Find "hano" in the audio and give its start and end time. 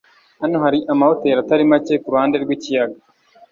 0.41-0.57